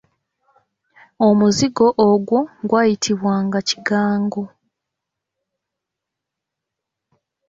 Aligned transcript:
Omuzigo 1.27 1.87
ogwo 2.09 2.39
gwayitibwanga 2.69 3.59
"Kigango". 3.69 4.43